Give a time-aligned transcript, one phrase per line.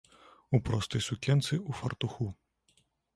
[0.57, 2.31] У простай сукенцы, у фартуху.